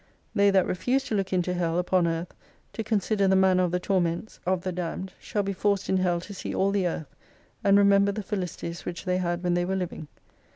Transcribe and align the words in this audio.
They 0.33 0.49
that 0.49 0.65
refuse 0.65 1.03
to 1.03 1.15
look 1.15 1.31
into 1.31 1.53
Hell 1.53 1.77
upon 1.77 2.07
earth 2.07 2.33
to 2.73 2.83
con 2.83 2.99
sider 3.01 3.27
the 3.27 3.35
manner 3.35 3.61
of 3.61 3.69
the 3.69 3.79
torments 3.79 4.39
of 4.47 4.63
the 4.63 4.71
damned 4.71 5.13
shall 5.19 5.43
be 5.43 5.53
forced 5.53 5.89
in 5.89 5.97
Hell 5.97 6.19
to 6.21 6.33
see 6.33 6.55
all 6.55 6.71
the 6.71 6.87
earth, 6.87 7.15
and 7.63 7.77
remember 7.77 8.11
the 8.11 8.23
felicities 8.23 8.83
which 8.83 9.05
they 9.05 9.17
had 9.17 9.43
when 9.43 9.53
they 9.53 9.63
were 9.63 9.75
living. 9.75 10.07